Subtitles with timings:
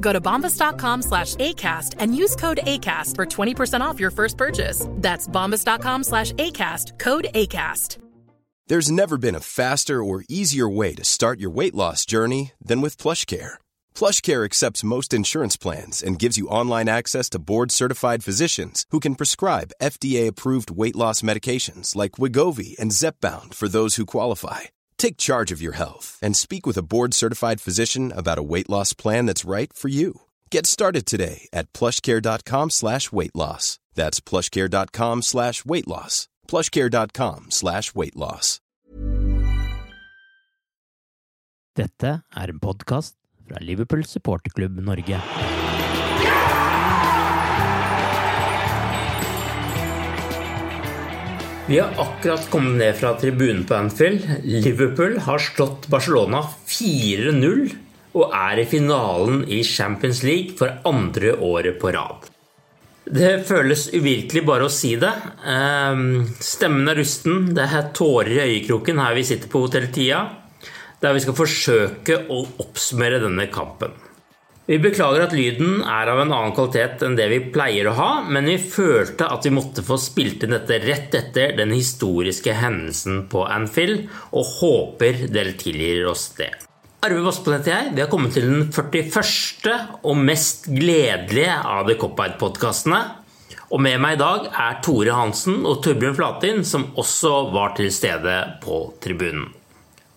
[0.00, 4.86] Go to bombas.com slash ACAST and use code ACAST for 20% off your first purchase.
[4.96, 7.98] That's bombas.com slash ACAST, code ACAST.
[8.70, 12.80] There's never been a faster or easier way to start your weight loss journey than
[12.80, 13.54] with PlushCare.
[13.96, 19.16] PlushCare accepts most insurance plans and gives you online access to board-certified physicians who can
[19.16, 24.70] prescribe FDA-approved weight loss medications like Wigovi and Zepbound for those who qualify.
[25.00, 28.92] Take charge of your health and speak with a board-certified physician about a weight loss
[28.92, 30.12] plan that's right for you.
[30.50, 33.78] Get started today at plushcare.com slash weight loss.
[33.94, 36.28] That's plushcare.com slash weight loss.
[36.48, 38.60] plushcare.com slash weight loss.
[41.76, 43.14] Dette er en podkast
[43.48, 45.22] fra Liverpool supporterklubb Norge.
[51.70, 54.24] Vi har akkurat kommet ned fra tribunen på Anfield.
[54.42, 57.60] Liverpool har slått Barcelona 4-0
[58.18, 62.26] og er i finalen i Champions League for andre året på rad.
[63.06, 65.12] Det føles uvirkelig bare å si det.
[65.46, 70.24] Ehm, stemmen er rusten, det er tårer i øyekroken her vi sitter på Hotell Tia,
[70.98, 73.94] der vi skal forsøke å oppsummere denne kampen.
[74.70, 78.10] Vi beklager at lyden er av en annen kvalitet enn det vi pleier å ha,
[78.22, 83.24] men vi følte at vi måtte få spilt inn dette rett etter den historiske hendelsen
[83.32, 86.52] på Anfield, og håper dere tilgir oss det.
[87.02, 87.92] Arve Vassbø heter jeg.
[87.96, 89.74] Vi har kommet til den 41.
[90.06, 93.04] og mest gledelige av The Cop-Out-podkastene.
[93.74, 97.90] Og med meg i dag er Tore Hansen og Torbjørn Flatin, som også var til
[97.90, 99.50] stede på tribunen.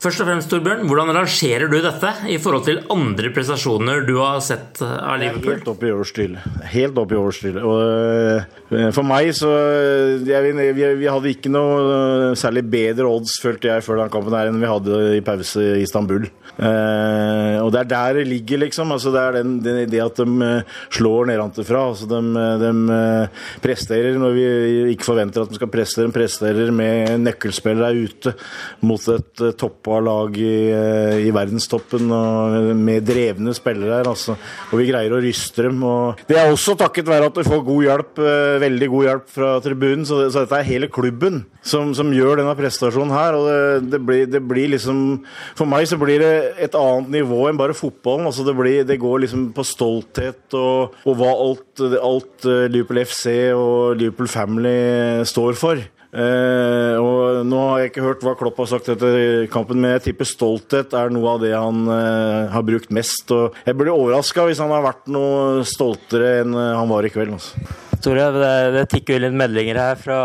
[0.03, 4.41] Først og fremst, Torbjørn, Hvordan rangerer du dette i forhold til andre prestasjoner du har
[4.43, 5.53] sett av Liverpool?
[5.53, 6.33] Helt opp i årsstil.
[6.73, 7.59] Helt opp i årsstil.
[7.63, 9.51] Og for meg så
[10.27, 14.51] jeg, vi, vi, hadde ikke noe særlig bedre odds, følte jeg, før den kampen her
[14.51, 16.27] enn vi hadde i pause i Istanbul.
[16.53, 18.91] Eh, og det er der det ligger, liksom.
[18.93, 20.49] Altså, det er den, den, det at de
[20.93, 21.85] slår nedenfra.
[21.89, 22.73] Altså, de, de
[23.63, 24.45] presterer når vi
[24.93, 26.09] ikke forventer at de skal prestere.
[26.09, 28.35] De presterer med nøkkelspillere ute
[28.85, 30.55] mot et toppa lag i,
[31.25, 34.11] i, verdenstoppen og med drevne spillere her.
[34.11, 34.37] Altså.
[34.71, 35.81] Og vi greier å ryste dem.
[35.87, 38.23] Og det er også takket være at vi får god hjelp,
[38.63, 40.05] veldig god hjelp fra tribunen.
[40.07, 43.37] Så, så dette er hele klubben som, som gjør denne prestasjonen her.
[43.39, 43.59] Og det,
[43.95, 45.03] det, blir, det, blir, liksom
[45.57, 46.33] For meg så blir det
[46.65, 48.27] et annet nivå enn bare fotballen.
[48.29, 53.27] Altså det, blir, det går liksom på stolthet og, og hva alt, alt Liverpool FC
[53.55, 54.77] og Liverpool Family
[55.29, 55.83] står for.
[56.13, 60.09] Eh, og Nå har jeg ikke hørt hva Klopp har sagt etter kampen, men jeg
[60.09, 63.33] tipper stolthet er noe av det han eh, har brukt mest.
[63.33, 67.33] og Jeg blir overraska hvis han har vært noe stoltere enn han var i kveld.
[67.39, 67.92] Altså.
[68.03, 70.17] Tore, det, det tikker inn litt meldinger her fra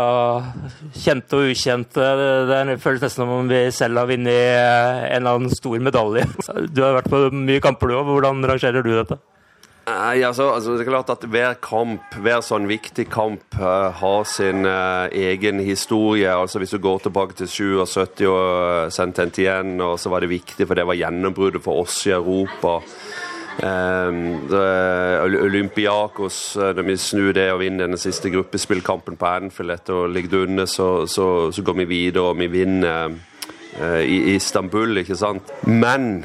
[0.99, 2.03] kjente og ukjente.
[2.19, 6.27] Det, det føles nesten som om vi selv har vunnet en eller annen stor medalje.
[6.75, 8.09] Du har vært på mye kamper, du òg.
[8.11, 9.19] Hvordan rangerer du dette?
[9.89, 14.27] Nei, altså, altså, det er klart at Hver kamp, hver sånn viktig kamp uh, har
[14.29, 16.29] sin uh, egen historie.
[16.29, 20.77] altså Hvis du går tilbake til 77 og uh, Saint-Étienne, så var det viktig, for
[20.77, 22.79] det var gjennombruddet for oss i Europa.
[23.59, 24.47] Um,
[25.43, 30.45] Olympiakos, når vi snur det og vinner den siste gruppespillkampen på Anfield etter å ligge
[30.45, 33.17] under, så, så, så, går vi videre og vi vinner
[33.81, 35.51] uh, i Istanbul, ikke sant.
[35.67, 36.23] Men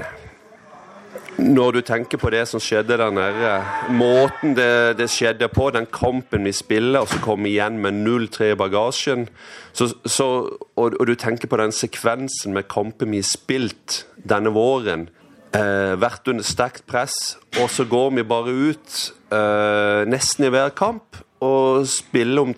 [1.38, 3.50] når du tenker på det som skjedde der nede,
[3.90, 8.52] måten det, det skjedde på, den kampen vi spiller, og så kommer igjen med 0-3
[8.52, 9.26] i bagasjen,
[9.72, 10.28] så, så,
[10.76, 15.08] og, og, du tenker på den sekvensen med kamper vi har spilt denne våren,
[15.54, 18.96] eh, vært under sterkt press, og så går vi bare ut
[19.34, 21.20] eh, nesten i hver kamp.
[21.40, 22.54] Og spille om,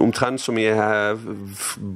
[0.00, 1.18] omtrent som jeg har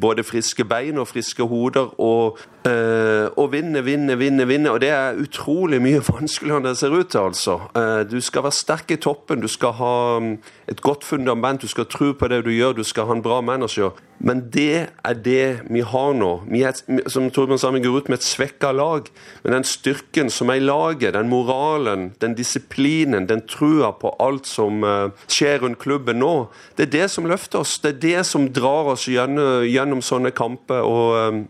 [0.00, 2.00] både friske bein og friske hoder.
[2.00, 2.38] Og,
[2.68, 4.70] øh, og vinne, vinne, vinne, vinne.
[4.70, 7.58] Og det er utrolig mye vanskeligere enn det ser ut til, altså.
[7.76, 10.36] Eh, du skal være sterk i toppen, du skal ha mm,
[10.68, 13.40] et godt fundament, du skal tro på det du gjør, du skal ha en bra
[13.40, 13.96] manager.
[14.18, 16.30] Men det er det vi har nå.
[16.50, 16.74] Vi er,
[17.06, 19.06] som Torbjørn sa, vi går ut med et svekka lag.
[19.44, 24.50] Men den styrken som er i laget, den moralen, den disiplinen, den trua på alt
[24.50, 27.78] som uh, skjer rundt klubben nå, det er det som løfter oss.
[27.78, 30.84] Det er det som drar oss gjennom, gjennom sånne kamper.
[30.84, 31.44] Og um,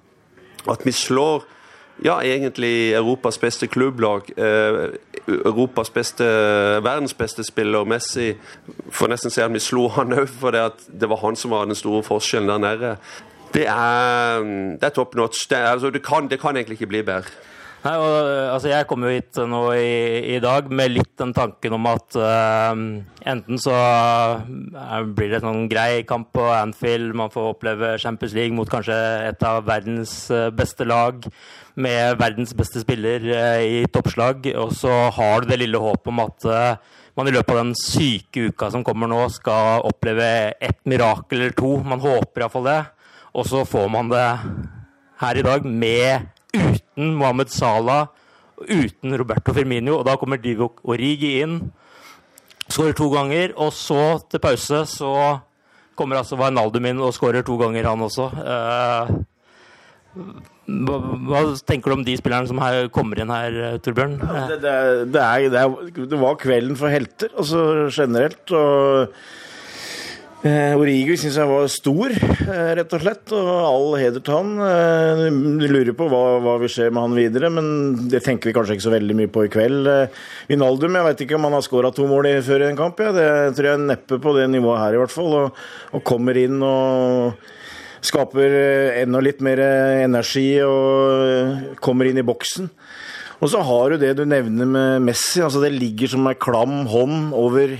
[0.69, 1.45] at vi slår
[2.05, 4.31] ja, egentlig Europas beste klubblag.
[4.37, 4.95] Eh,
[5.27, 6.25] Europas beste,
[6.83, 8.37] verdens beste spiller, Messi.
[8.91, 11.51] Får nesten si at vi slo han òg, for det, at det var han som
[11.51, 12.95] var den store forskjellen der nede.
[13.55, 14.45] Det er,
[14.79, 15.49] det er top notch.
[15.51, 17.35] Det, altså, det, kan, det kan egentlig ikke bli bedre.
[17.79, 18.15] Nei, og,
[18.57, 19.91] altså jeg kom jo hit nå i,
[20.35, 22.75] i, dag med litt den tanken om at uh,
[23.31, 28.35] enten så uh, blir det en sånn grei kamp på Anfield, man får oppleve Champions
[28.35, 28.97] League mot kanskje
[29.29, 31.23] et av verdens uh, beste lag
[31.79, 33.23] med verdens beste spiller
[33.63, 36.47] i toppslag, og så har du det lille håpet om at
[37.15, 40.27] man i løpet av den syke uka som kommer nå, skal oppleve
[40.59, 41.77] et mirakel eller to.
[41.87, 42.81] Man håper iallfall det.
[43.39, 44.27] Og så får man det
[45.23, 48.09] her i dag med uten Mohammed Salah,
[48.65, 49.99] uten Roberto Firmino.
[49.99, 51.61] Og da kommer Divok Origi inn,
[52.69, 53.55] skårer to ganger.
[53.57, 55.13] Og så, til pause, så
[55.99, 58.31] kommer altså Wijnaldum inn og skårer to ganger, han også.
[58.39, 59.09] Uh,
[60.69, 62.61] hva, tenker du om de spillerne som
[62.95, 64.17] kommer inn her, Torbjørn?
[64.21, 64.77] Det, det,
[65.15, 65.49] det, er,
[65.97, 68.45] det, var kvelden for helter, altså generelt.
[68.53, 69.15] og
[70.47, 74.53] Eh, Origi syns jeg var stor, eh, rett og slett, og all heder til han.
[74.63, 75.25] Eh,
[75.67, 78.87] lurer på hva, hva vil skje med han videre, men det tenker vi kanskje ikke
[78.87, 79.89] så veldig mye på i kveld.
[79.91, 80.07] Eh,
[80.47, 83.03] Vinaldum, jeg vet ikke om han har skåra to mål før i en kamp.
[83.03, 83.11] Ja.
[83.11, 85.35] Det tror jeg neppe på det nivået her, i hvert fall.
[85.35, 85.63] Og,
[85.93, 87.35] og kommer inn og
[88.07, 92.71] skaper eh, enda litt mer eh, energi og kommer inn i boksen.
[93.39, 95.41] Og så har du det du nevner med Messi.
[95.45, 97.77] altså Det ligger som ei klam hånd over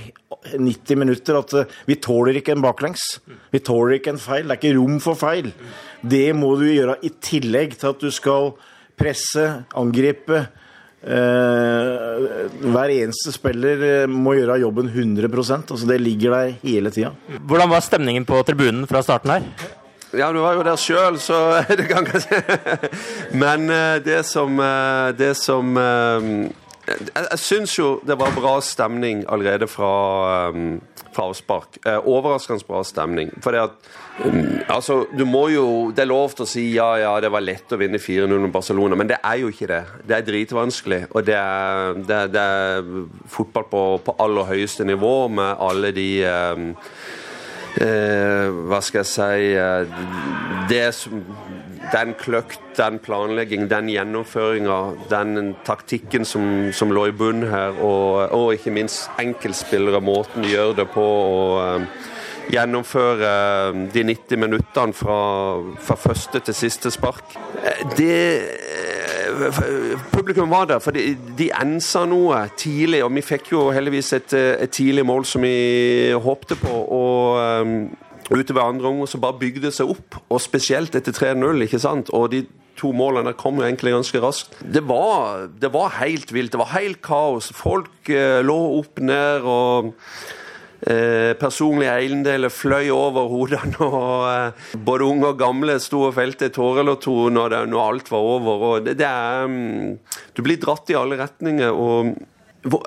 [0.55, 3.19] 90 minutter at eh, vi tåler ikke en baklengs.
[3.51, 4.47] Vi tåler ikke en feil.
[4.47, 5.51] Det er ikke rom for feil.
[5.99, 8.53] Det må du gjøre i tillegg til at du skal
[8.99, 9.45] presse,
[9.79, 10.45] angripe.
[10.99, 12.23] Eh,
[12.59, 17.13] hver eneste spiller eh, må gjøre jobben 100% altså Det ligger der hele tida.
[17.47, 19.77] Hvordan var stemningen på tribunen fra starten her?
[20.17, 21.37] Ja, du var jo der sjøl, så
[21.77, 22.41] det kan kanskje.
[23.37, 26.31] Men eh, det som, eh, det som eh,
[26.89, 30.49] Jeg, jeg syns jo det var bra stemning allerede fra,
[31.13, 31.77] fra avspark.
[31.85, 33.29] Overraskende bra stemning.
[33.43, 33.91] For det at
[34.25, 37.45] mm, Altså, du må jo Det er lov til å si ja, ja, det var
[37.45, 39.83] lett å vinne 4-0 med Barcelona, men det er jo ikke det.
[40.09, 41.03] Det er dritvanskelig.
[41.13, 42.91] Og det er, det, det er
[43.29, 46.71] fotball på, på, aller høyeste nivå med alle de um,
[47.77, 49.87] eh, Hva skal jeg si eh,
[50.69, 51.23] det som,
[51.93, 54.77] Den kløkt, den planlegging, den gjennomføringa,
[55.09, 60.53] den taktikken som, som, lå i bunnen her, og, og, ikke minst enkeltspillere, måten de
[60.53, 61.05] gjør det på.
[61.05, 62.07] og eh,
[62.49, 65.19] gjennomføre eh, de 90 minuttene fra,
[65.81, 67.35] fra første til siste spark.
[67.97, 68.19] Det
[70.11, 73.03] Publikum var der, for de, de ensa noe tidlig.
[73.05, 76.75] Og vi fikk jo heldigvis et, et tidlig mål som vi håpte på.
[76.99, 77.75] og um,
[78.29, 81.63] Utover andre omgang så bare bygde det seg opp, og spesielt etter 3-0.
[81.65, 82.11] ikke sant?
[82.13, 82.43] Og de
[82.79, 84.59] to målene kom jo egentlig ganske raskt.
[84.61, 86.53] Det var, det var helt vilt.
[86.53, 87.49] Det var helt kaos.
[87.55, 89.47] Folk uh, lå opp ned.
[89.47, 90.48] og Eh,
[90.79, 96.85] personlige eiendeler fløy over hodene, og eh, både unge og gamle sto og felte tårer
[96.85, 98.65] eller to når, det, når, alt var over.
[98.69, 99.97] og det, det er, um,
[100.35, 101.71] Du blir dratt i alle retninger.
[101.71, 102.13] og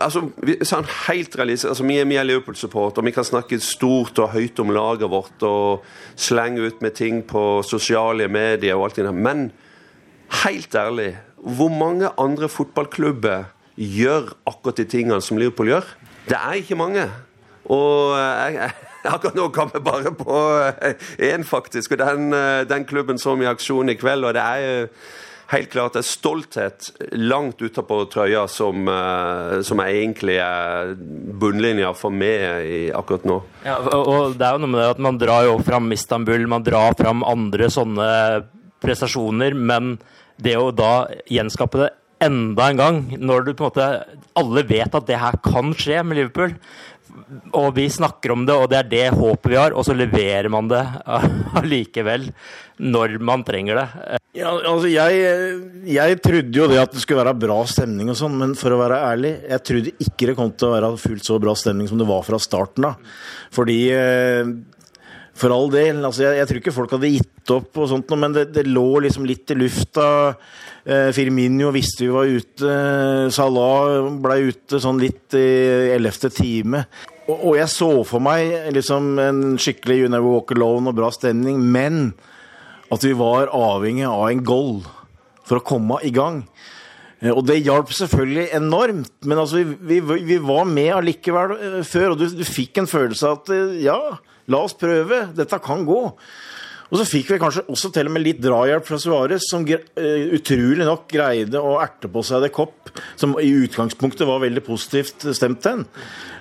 [0.01, 0.25] altså,
[0.69, 4.61] sånn helt realist, altså, Vi er, er Liverpool-support, og vi kan snakke stort og høyt
[4.61, 5.85] om laget vårt og
[6.17, 9.13] slenge ut med ting på sosiale medier og alt det der.
[9.17, 9.51] Men
[10.45, 15.93] helt ærlig, hvor mange andre fotballklubber gjør akkurat de tingene som Liverpool gjør?
[16.29, 17.09] Det er ikke mange.
[17.71, 18.71] Og eh, jeg,
[19.15, 20.39] akkurat nå kom jeg bare på
[21.19, 21.95] én, eh, faktisk.
[21.95, 24.27] Og den, eh, den klubben som i aksjon i kveld.
[24.27, 24.89] Og det er
[25.53, 26.87] helt klart det er stolthet
[27.21, 28.87] langt utapå trøya som,
[29.69, 33.37] som er egentlig er bunnlinja for meg akkurat nå.
[33.67, 36.65] Ja, og det er jo noe med det at Man drar jo fram Istanbul, man
[36.65, 38.09] drar fram andre sånne
[38.81, 39.99] prestasjoner, men
[40.41, 41.91] det å da gjenskape det
[42.23, 43.87] enda en gang, når du på en måte
[44.39, 46.55] alle vet at det her kan skje med Liverpool
[47.57, 50.49] og vi snakker om det, og det er det håpet vi har, og så leverer
[50.53, 50.83] man det
[51.61, 52.29] allikevel
[52.83, 53.87] når man trenger det.
[54.37, 55.23] Ja, altså jeg,
[55.93, 58.81] jeg, trodde jo det at det skulle være bra stemning og sånn, men for å
[58.81, 62.01] være ærlig, jeg trodde ikke det kom til å være fullt så bra stemning som
[62.01, 63.17] det var fra starten av.
[63.53, 64.55] Fordi eh,
[65.39, 68.35] For all del, altså jeg, jeg tror ikke folk hadde gitt opp og sånt, men
[68.35, 70.09] det, det lå liksom litt i lufta.
[70.85, 72.75] Eh, Firminio visste vi var ute.
[73.33, 75.47] Salah ble ute sånn litt i
[75.95, 76.85] ellevte time.
[77.33, 81.61] Og, jeg så for meg liksom en skikkelig You Never Walk Alone og bra stemning,
[81.63, 82.13] men
[82.93, 84.83] at vi var avhengig av en goal
[85.49, 86.43] for å komme i gang.
[87.23, 91.79] Eh, og det hjalp selvfølgelig enormt, men altså vi, vi, vi var med allikevel eh,
[91.87, 92.15] før.
[92.15, 93.99] Og du, du fikk en følelse av at eh, ja,
[94.51, 96.03] la oss prøve, dette kan gå.
[96.93, 100.85] Og så fikk vi kanskje også til og med litt drahjelp fra Suárez, som utrolig
[100.85, 105.63] nok greide å erte på seg det kopp, som i utgangspunktet var veldig positivt stemt
[105.65, 105.87] til.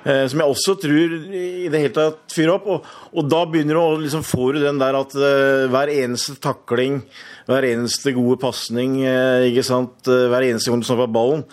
[0.04, 2.68] Eh, som jeg også tror i det hele tatt fyrer opp.
[2.68, 7.00] Og, og da begynner du å liksom få den der at uh, hver eneste takling,
[7.48, 11.46] hver eneste gode pasning, hver eneste gang du snapper ballen,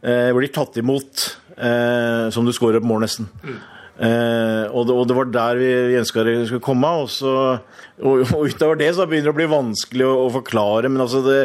[0.00, 1.26] blir tatt imot
[2.32, 3.26] som du skårer på mål, nesten.
[4.00, 4.70] Mm.
[4.72, 6.88] Og det, og, det, var der vi, vi ønska det skulle komme.
[7.02, 7.34] Og, så,
[8.00, 10.88] og, og, utover det så begynner det å bli vanskelig å, å forklare.
[10.88, 11.40] Men altså det,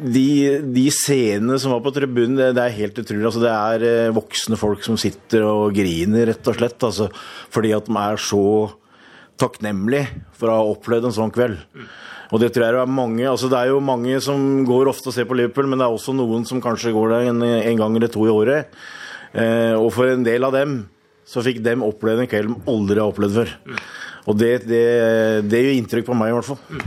[0.00, 0.28] de,
[0.64, 3.26] de, scenene som var på tribunen, det, det, er helt utrolig.
[3.28, 6.88] Altså, det er eh, voksne folk som sitter og griner, rett og slett.
[6.88, 7.10] Altså,
[7.52, 8.46] fordi at de er så
[9.40, 11.60] takknemlige for å ha opplevd en sånn kveld.
[12.32, 13.26] Og det tror jeg er mange.
[13.28, 15.94] altså Det er jo mange som går ofte og ser på Liverpool, men det er
[15.94, 18.72] også noen som kanskje går der en, en gang eller to i året.
[19.34, 20.84] Eh, og for en del av dem
[21.28, 23.54] så fikk dem oppleve en kveld de aldri har opplevd før.
[24.24, 24.84] Og det, det,
[25.50, 26.84] det gjør inntrykk på meg, i hvert fall.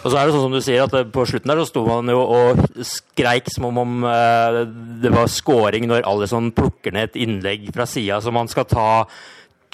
[0.00, 2.08] Og så er det sånn som du sier, at på slutten der så sto man
[2.10, 4.62] jo og skreik som om eh,
[5.02, 8.88] det var scoring når Alison plukker ned et innlegg fra sida som man skal ta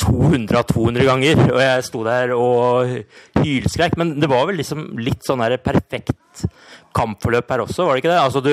[0.03, 1.45] 200 av 200 ganger.
[1.47, 2.97] Og jeg sto der og
[3.39, 3.97] hylskreik.
[4.01, 6.45] Men det var vel liksom litt sånn her perfekt
[6.97, 8.21] kampforløp her også, var det ikke det?
[8.25, 8.53] Altså du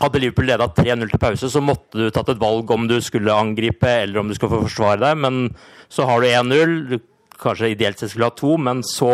[0.00, 3.34] hadde Liverpool leda 3-0 til pause, så måtte du tatt et valg om du skulle
[3.34, 5.20] angripe eller om du skulle få forsvare deg.
[5.26, 5.40] Men
[5.92, 7.00] så har du 1-0.
[7.40, 9.12] Kanskje ideelt sett skulle ha to, men så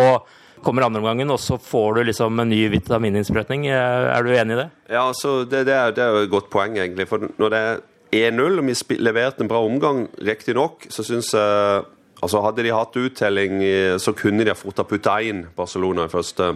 [0.64, 3.68] kommer andreomgangen, og så får du liksom en ny vitamininnsprøytning.
[3.70, 4.70] Er du enig i det?
[4.90, 7.06] Ja, altså, det, det, er, det er jo et godt poeng, egentlig.
[7.10, 7.84] For når det er
[8.32, 11.84] 1-0, og vi leverte en bra omgang, riktignok, så syns jeg
[12.16, 13.58] Altså, hadde de hatt uttelling,
[14.00, 16.46] så kunne de fort ha putta inn Barcelona i første.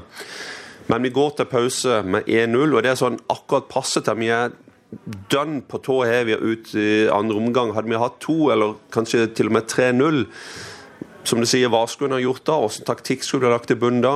[0.90, 4.18] Men vi går til pause med 1-0, og det er sånn akkurat passe til.
[4.18, 4.54] Vi er
[5.30, 7.74] dønn på tå hev ut i andre omgang.
[7.76, 10.24] Hadde vi hatt to, eller kanskje til og med 3-0
[11.28, 12.56] som du sier, hva skulle hun ha gjort da?
[12.64, 14.14] Hvilken taktikk skulle du ha lagt til bunnen da?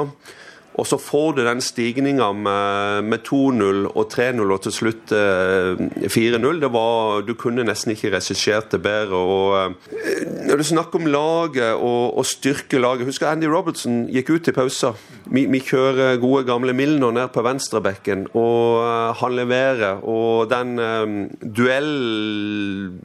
[0.75, 5.83] Og så får du den stigninga med, med 2-0 og 3-0 og til slutt eh,
[6.11, 6.61] 4-0.
[6.65, 9.15] Det var, Du kunne nesten ikke regissert det bedre.
[9.15, 14.35] og eh, Når du snakker om laget og, og styrke laget Husker Andy Robertson gikk
[14.35, 14.95] ut i pausa.
[15.31, 20.03] Vi, vi, kjører gode, gamle Milner ned på venstrebekken, og eh, han leverer.
[20.03, 22.99] Og den um, duell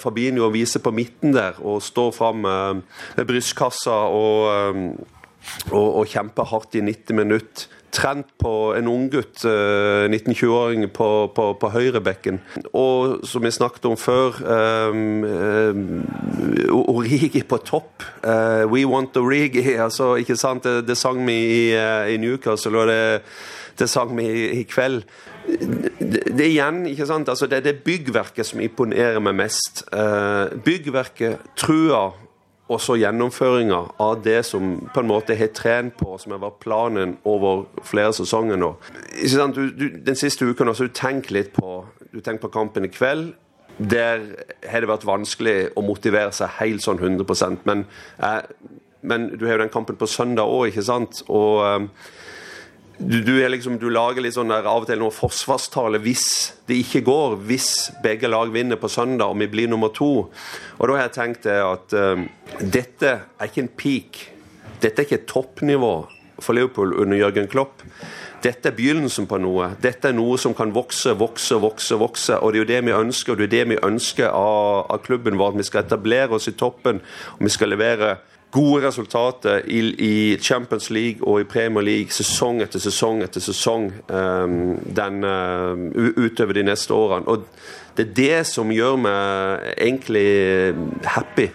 [0.00, 2.80] Fabinho viser på midten der og står fram med,
[3.16, 4.88] med brystkassa og, um,
[5.70, 7.70] og, og, kjemper hardt i 90 minutter.
[7.94, 12.40] Trent på en unggutt, 19-20-åring, uh, på, på, på høyrebekken.
[12.74, 14.40] Og som vi snakket om før,
[14.90, 15.84] um, um,
[16.74, 18.02] Origi på topp.
[18.24, 19.62] Uh, we want Origi.
[19.86, 20.66] Altså, ikke sant?
[20.66, 23.22] Det, det sang vi i, uh, i Newcastle, og det,
[23.78, 25.04] det sang vi i, i kveld
[25.46, 27.28] det, det, igjen, ikke sant?
[27.28, 29.84] Altså, det er det byggverket som imponerer meg mest.
[29.92, 32.08] Uh, byggverket, trua
[32.64, 36.62] og så gjennomføringa av det som på en måte har trent på, som har vært
[36.64, 38.70] planen over flere sesonger nå.
[39.52, 41.82] Du, du, den siste uka har du tenkt litt på
[42.14, 43.32] du tenkte på kampen i kveld.
[43.78, 44.22] Der
[44.70, 47.84] har det vært vanskelig å motivere seg helt sånn 100% men,
[48.22, 48.42] eh,
[49.02, 51.24] men du har jo den kampen på søndag òg, ikke sant?
[51.26, 51.88] Og eh,
[52.98, 56.26] du, du, liksom, du, lager litt sånn der, av og til noe forsvarstale hvis
[56.68, 57.38] det ikke går.
[57.48, 57.70] Hvis
[58.04, 60.28] begge lag vinner på søndag og vi blir nummer to.
[60.78, 62.22] Og da har jeg tenkt at uh,
[62.60, 64.20] dette er ikke en peak.
[64.78, 65.94] Dette er ikke toppnivå
[66.38, 67.82] for Liverpool under Jørgen Klopp.
[68.44, 69.70] Dette er begynnelsen på noe.
[69.80, 71.96] Dette er noe som kan vokse, vokse, vokse.
[71.98, 74.86] vokse, og Det er jo det vi ønsker og det er det vi ønsker av,
[74.92, 75.56] av klubben vår.
[75.56, 78.18] Vi skal etablere oss i toppen og vi skal levere
[78.54, 83.90] gode resultater i, i, Champions League og i Premier League sesong etter sesong etter sesong
[84.08, 84.54] um,
[84.96, 85.74] den, uh,
[86.14, 87.26] utover de neste årene.
[87.26, 87.44] Og
[87.96, 90.30] Det er det som gjør meg egentlig
[91.06, 91.50] happy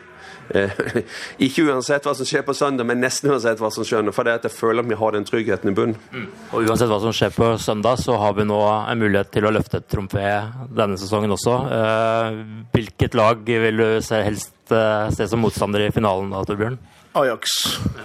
[0.49, 0.71] Eh,
[1.45, 4.09] ikke uansett hva som skjer på søndag, men nesten uansett hva som skjer.
[4.15, 5.97] For det er at jeg føler at vi har den tryggheten i bunnen.
[6.13, 6.27] Mm.
[6.51, 9.53] Og uansett hva som skjer på søndag, så har vi nå en mulighet til å
[9.53, 10.29] løfte et tromfé
[10.75, 11.57] denne sesongen også.
[11.79, 12.39] Eh,
[12.75, 16.79] hvilket lag vil du helst eh, se som motstander i finalen da, Torbjørn?
[17.19, 17.55] Ajax,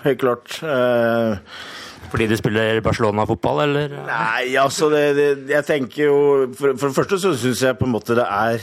[0.04, 0.58] helt klart.
[0.64, 1.38] Eh,
[2.12, 3.96] fordi de spiller Barcelona-fotball, eller?
[4.06, 6.18] Nei, altså det, det, Jeg tenker jo
[6.54, 8.62] For, for det første så syns jeg på en måte det er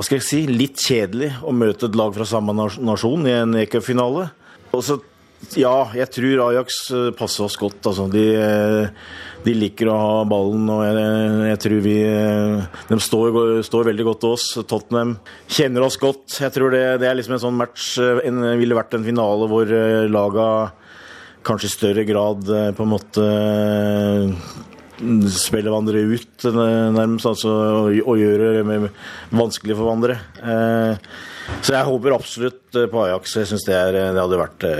[0.00, 3.58] hva skal jeg si, litt kjedelig å møte et lag fra samme nasjon i en
[3.60, 4.30] e-cupfinale.
[4.72, 4.96] Og så
[5.60, 7.84] ja, jeg tror Ajax eh, passer oss godt.
[7.84, 8.06] Altså.
[8.12, 8.88] De, eh,
[9.44, 11.06] de, liker å ha ballen, og jeg,
[11.50, 14.46] jeg tror vi eh, De står, står, veldig godt til oss.
[14.68, 15.16] Tottenham
[15.48, 16.26] kjenner oss godt.
[16.42, 19.72] Jeg tror det, det er liksom en sånn match en, ville vært en finale hvor
[20.10, 20.50] laga
[21.46, 23.26] kanskje i større grad eh, på en måte
[25.00, 27.28] spiller spille hverandre ut, eh, nærmest.
[27.30, 28.92] Altså og, og gjør det
[29.32, 30.20] vanskelig for hverandre.
[31.64, 33.38] Så jeg håper absolutt på Ajax.
[33.40, 34.74] Jeg syns det, det, hadde vært det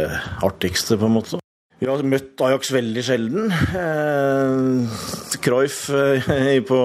[0.44, 1.39] artigste, på en måte.
[1.80, 3.52] Vi har møtt Ajax veldig sjelden.
[5.40, 5.78] Cruyff
[6.68, 6.80] på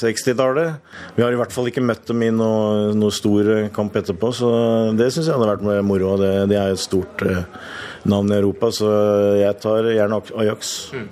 [0.00, 0.78] 60-tallet.
[1.18, 4.48] Vi har i hvert fall ikke møtt dem i noe, noe stor kamp etterpå, så
[4.96, 6.14] det syns jeg hadde vært moro.
[6.22, 7.26] Det, det er et stort
[8.08, 8.88] navn i Europa, så
[9.42, 10.74] jeg tar gjerne Ajax.
[10.96, 11.06] Mm.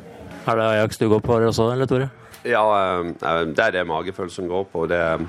[0.49, 2.09] Er det Ajax du går på også, eller Tore?
[2.45, 2.63] Ja,
[3.03, 4.87] eh, det er det magefølelsen går på.
[4.91, 5.27] Det er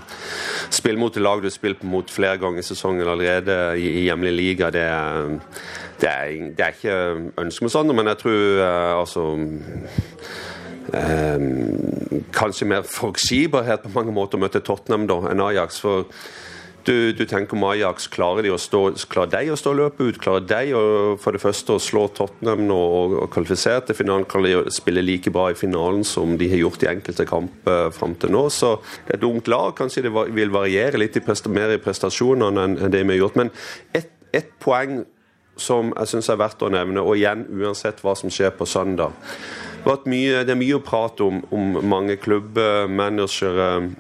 [0.74, 4.70] Spill mot lag du har spilt mot flere ganger i sesongen allerede i hjemlig liga.
[4.74, 5.36] Det er,
[6.02, 6.96] det er, det er ikke
[7.38, 9.26] ønskemotstander, men jeg tror eh, altså
[10.94, 11.46] eh,
[12.34, 15.80] Kanskje mer forutsigbarhet på mange måter å møte Tottenham da, enn Ajax.
[15.84, 16.10] for
[16.86, 20.22] du, du, tenker om Ajax klarer de å stå, klarer de å stå løpet ut?
[20.24, 20.84] Klarer de å,
[21.22, 24.28] for det første å slå Tottenham og, og kvalifisere til finalen?
[24.30, 28.18] Klarer de spille like bra i finalen som de har gjort i enkelte kamper fram
[28.22, 28.48] til nå?
[28.54, 28.76] Så
[29.06, 29.72] det er et ungt lag.
[29.78, 31.24] Kanskje det vil variere litt i
[31.54, 33.40] mer i prestasjonene enn det vi har gjort.
[33.44, 33.56] Men
[33.94, 35.04] ett et poeng
[35.60, 39.14] som jeg syns er verdt å nevne, og igjen uansett hva som skjer på søndag.
[39.84, 43.92] Det er mye å prate om, om mange klubber, managere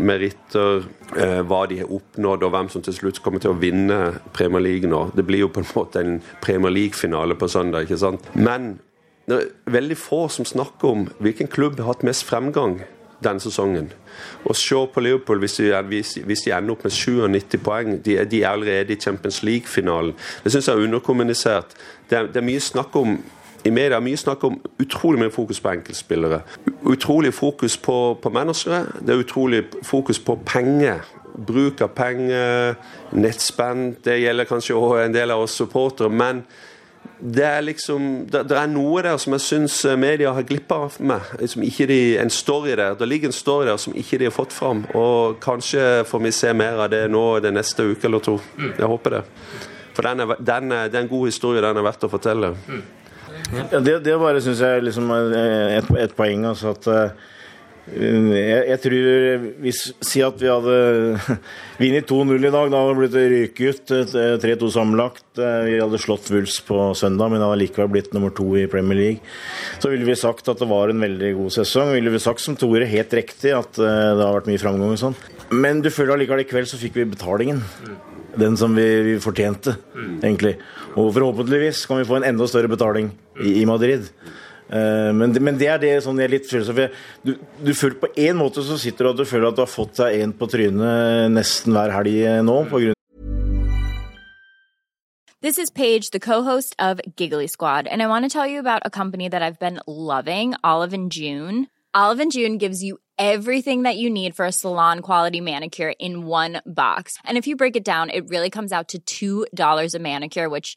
[0.00, 0.84] meritter,
[1.16, 3.98] eh, hva de har oppnådd og hvem som til slutt kommer til å vinne
[4.32, 5.10] Premier League nå.
[5.16, 8.30] Det blir jo på en måte en Premier League-finale på søndag, ikke sant.
[8.34, 8.78] Men
[9.28, 12.80] det er veldig få som snakker om hvilken klubb har hatt mest fremgang
[13.22, 13.92] denne sesongen.
[14.44, 15.70] Og se på Liverpool hvis de,
[16.26, 17.94] hvis de ender opp med 97 poeng.
[18.02, 20.16] De, de er allerede i Champions League-finalen.
[20.42, 21.76] Det syns jeg er underkommunisert.
[22.10, 23.20] Det er, det er mye snakk om
[23.64, 26.42] i media mye snakk om utrolig mye fokus på enkeltspillere.
[26.88, 28.90] Utrolig fokus på, på mennesker.
[29.00, 31.04] Det er utrolig fokus på penger.
[31.46, 32.74] Bruk av penger,
[33.14, 33.92] nettspenn.
[34.04, 36.10] Det gjelder kanskje også en del av oss supportere.
[36.10, 36.42] Men
[37.22, 41.34] det er liksom, det, det er noe der som jeg syns media har glippa med.
[41.40, 42.96] Liksom ikke de, en story der.
[42.98, 44.82] Det ligger en story der som ikke de har fått fram.
[44.98, 48.40] Og kanskje får vi se mer av det nå den neste uke eller to.
[48.58, 49.22] Jeg håper det.
[49.92, 52.52] For den er, den er, det er en god historie den er verdt å fortelle.
[53.52, 55.36] Ja, det, det bare syns jeg liksom er
[55.78, 56.46] et, et poeng.
[56.48, 57.30] Altså at eh,
[57.82, 60.76] jeg, jeg, tror hvis Si at vi hadde
[61.82, 64.14] vunnet 2-0 i dag, da hadde blitt ryket ut.
[64.44, 65.24] 3-2 sammenlagt.
[65.36, 69.00] Eh, vi hadde slått Wulfs på søndag, men hadde likevel blitt nummer to i Premier
[69.00, 69.34] League.
[69.82, 71.92] Så ville vi sagt at det var en veldig god sesong.
[71.96, 75.02] Ville vi sagt som Tore helt riktig at eh, det har vært mye framgang og
[75.02, 75.18] sånn.
[75.52, 77.60] Men du føler allikevel i kveld så fikk vi betalingen
[78.38, 80.14] den som vi, vi fortjente, mm.
[80.22, 80.54] egentlig.
[80.96, 83.10] Og forhåpentligvis kan vi få en enda større betaling
[83.40, 84.08] i, i Madrid.
[84.72, 88.08] Uh, men, men, det er det sånn jeg litt føler for du, du føler På
[88.08, 90.48] en måte så sitter du og du føler at du har fått deg en på
[90.48, 92.16] trynet nesten hver helg
[92.46, 92.56] nå.
[92.70, 92.98] På grunn
[95.42, 98.82] This is Paige, the co-host of Giggly Squad, and I want to tell you about
[98.84, 101.66] a company that I've been loving, Olive and June.
[101.92, 106.26] Olive and June gives you everything that you need for a salon quality manicure in
[106.26, 107.18] one box.
[107.24, 110.76] And if you break it down, it really comes out to $2 a manicure, which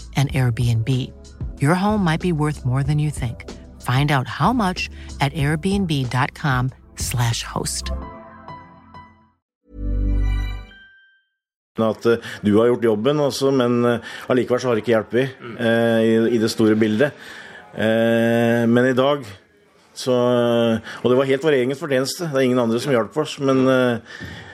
[0.15, 1.11] an Airbnb.
[1.59, 3.49] Your home might be worth more than you think.
[3.81, 7.91] Find out how much at airbnb.com/slash host.
[11.79, 15.29] At eh, du har gjort jobben også, men eh, allikevel så har det ikke hjulpet
[15.55, 17.11] eh, i, i det store bildet.
[17.71, 19.23] Men i dag
[19.95, 22.27] så Og det var helt vår egen fortjeneste.
[22.27, 23.39] Det er ingen andre som hjalp oss.
[23.39, 23.63] Men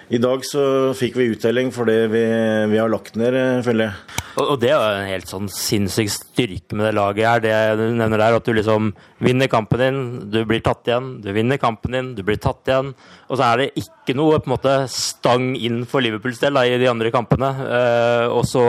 [0.07, 0.61] i dag så
[0.95, 2.23] fikk vi uttelling for det vi,
[2.71, 4.17] vi har lagt ned, eh, føler jeg.
[4.37, 7.43] Og, og det er jo en helt sånn sinnssyk styrke med det laget her.
[7.43, 8.91] Det du nevner der, at du liksom
[9.23, 11.15] vinner kampen din, du blir tatt igjen.
[11.23, 12.93] Du vinner kampen din, du blir tatt igjen.
[13.27, 16.63] Og så er det ikke noe på en måte stang inn for Liverpools del da,
[16.63, 17.51] i de andre kampene.
[17.67, 18.63] Eh, og så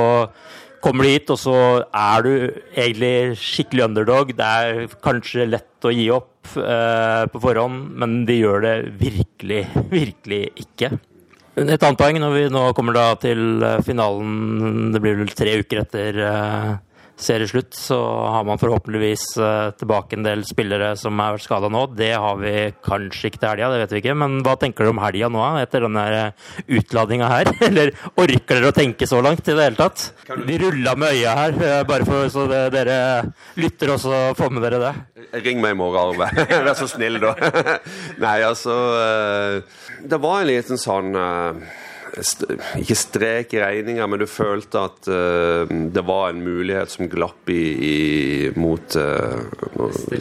[0.83, 2.33] kommer du hit, og så er du
[2.73, 4.35] egentlig skikkelig underdog.
[4.39, 8.75] Det er kanskje lett å gi opp eh, på forhånd, men de gjør det
[9.05, 10.97] virkelig, virkelig ikke.
[11.59, 15.57] Et annet poeng når vi nå kommer da til eh, finalen, det blir vel tre
[15.63, 16.71] uker etter eh,
[17.23, 17.99] serieslutt, så
[18.33, 21.85] har man forhåpentligvis eh, tilbake en del spillere som er skada nå.
[21.99, 22.53] Det har vi
[22.85, 24.17] kanskje ikke til helga, det vet vi ikke.
[24.19, 26.05] Men hva tenker dere om helga nå, etter denne
[26.79, 27.53] utladinga her?
[27.69, 30.07] Eller orker dere å tenke så langt i det hele tatt?
[30.49, 32.99] Vi rulla med øya her, bare for så dere
[33.59, 34.95] lytter også får med dere det.
[35.45, 36.47] Ring meg i morgen, Arve.
[36.69, 37.35] Vær så snill, da.
[38.25, 38.79] Nei, altså
[40.07, 41.13] Det var en liten sånn
[42.79, 47.51] ikke strek i regninga, men du følte at uh, det var en mulighet som glapp
[47.53, 47.97] i, i
[48.59, 49.39] mot uh,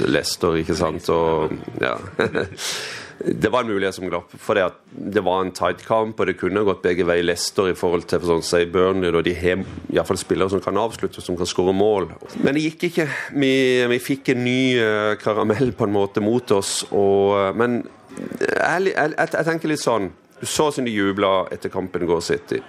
[0.07, 1.09] Lester, ikke sant?
[1.13, 1.95] Og, ja.
[3.43, 6.65] det var en mulighet som glapp, for det var en tight kamp, og det kunne
[6.67, 7.25] gått begge veier.
[7.27, 11.23] Lester i forhold til sånn, si Burnley, og de har iallfall spillere som kan avslutte,
[11.23, 12.11] som kan skåre mål.
[12.39, 13.09] Men det gikk ikke.
[13.33, 13.53] Vi,
[13.93, 17.81] vi fikk en ny uh, karamell på en måte mot oss, og, men
[18.17, 20.09] jeg, jeg, jeg tenker litt sånn
[20.43, 22.61] så som de jubla etter kampen går City.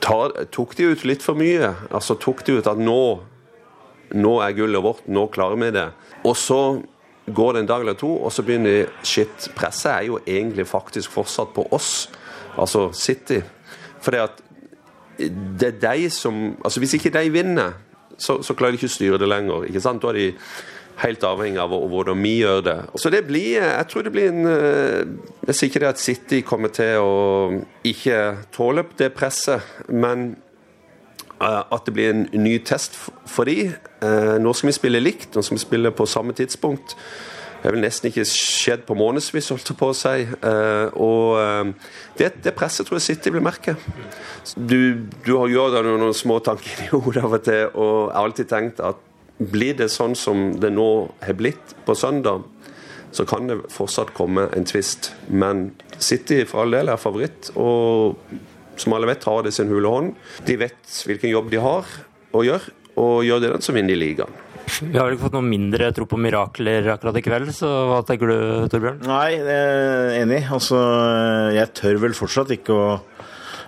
[0.00, 1.74] Ta, tok de ut litt for mye?
[1.90, 3.02] Altså Tok de ut at nå,
[4.16, 5.88] nå er gullet vårt, nå klarer vi det?
[6.24, 6.60] Og så
[7.30, 10.66] går det en dag eller to, og så begynner de Shit, presset er jo egentlig
[10.68, 12.08] faktisk fortsatt på oss,
[12.58, 13.42] altså City.
[14.00, 14.42] For det at
[15.20, 17.72] det er de som Altså Hvis ikke de vinner,
[18.16, 19.66] så, så klarer de ikke å styre det lenger.
[19.68, 20.02] ikke sant?
[20.02, 20.26] Da er de
[21.00, 22.76] helt avhengig av hvordan vi gjør det.
[23.00, 25.08] Så det blir Jeg tror det blir en eh,
[25.48, 27.16] Jeg sier ikke det at City kommer til å
[27.86, 28.20] ikke
[28.54, 30.36] tåle det presset, men
[31.40, 33.72] eh, at det blir en ny test for de.
[34.04, 36.96] Eh, nå skal vi spille likt, nå skal vi spille på samme tidspunkt.
[37.60, 40.22] Det har vel nesten ikke skjedd på månedsvis, holdt jeg på å si.
[40.96, 41.74] Og
[42.16, 43.74] det, det, presset tror jeg City vil merke.
[44.56, 47.92] Du, du har gjort deg noen, noen små tanker i hodet av og til, og
[47.98, 49.09] jeg har alltid tenkt at
[49.40, 50.90] blir det sånn som det nå
[51.24, 52.44] har blitt på søndag,
[53.10, 55.12] så kan det fortsatt komme en tvist.
[55.26, 58.20] Men City for all del er favoritt, og
[58.80, 60.12] som alle vet, har det sin hule hånd.
[60.46, 61.88] De vet hvilken jobb de har
[62.36, 64.38] å gjøre, og gjør de den, så vinner de ligaen.
[64.70, 68.00] Vi har vel ikke fått noe mindre tro på mirakler akkurat i kveld, så hva
[68.06, 68.36] tenker du,
[68.70, 69.00] Torbjørn?
[69.08, 70.44] Nei, jeg er enig.
[70.54, 70.78] Altså,
[71.56, 72.84] jeg tør vel fortsatt ikke å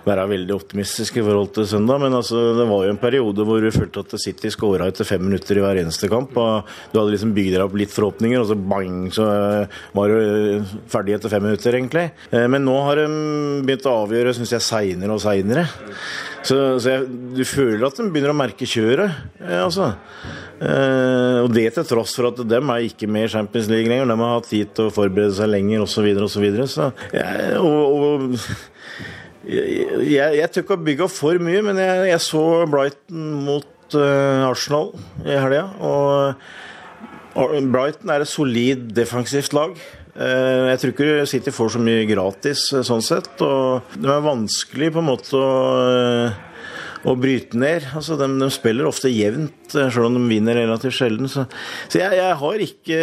[0.07, 2.01] være veldig optimistisk i forhold til søndag.
[2.03, 5.23] Men altså, det var jo en periode hvor du følte at City skåra etter fem
[5.23, 6.35] minutter i hver eneste kamp.
[6.37, 10.11] og Du hadde liksom bygd deg opp litt forhåpninger, og så bang, så eh, var
[10.11, 12.05] du eh, ferdig etter fem minutter, egentlig.
[12.31, 13.07] Eh, men nå har de
[13.63, 15.67] begynt å avgjøre, syns jeg, seinere og seinere.
[16.43, 19.21] Så, så jeg, du føler at de begynner å merke kjøret,
[19.63, 19.93] altså.
[20.63, 24.07] Og det til tross for at dem er ikke med i Champions League lenger.
[24.07, 26.05] De har hatt tid til å forberede seg lenger osv.
[26.13, 26.27] osv.
[26.35, 29.12] Så, videre, og, så, ja, og, og
[29.47, 34.47] jeg, jeg tør ikke å bygge for mye, men jeg, jeg så Brighton mot uh,
[34.47, 34.93] Arsenal
[35.25, 35.65] i helga.
[35.83, 39.75] Og Brighton er et solid defensivt lag.
[40.13, 43.33] Uh, jeg tror ikke City får så mye gratis uh, sånn sett.
[43.43, 45.51] Og det er vanskelig på en måte å
[47.03, 47.87] å bryte ned.
[47.97, 51.29] Altså, de, de, spiller ofte jevnt, selv om de vinner relativt sjelden.
[51.31, 51.45] Så,
[51.91, 53.01] så jeg, jeg, har ikke